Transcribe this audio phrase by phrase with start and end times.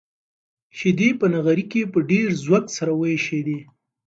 [0.77, 3.59] شيدې په نغري کې په ډېر زوږ سره وایشېدې.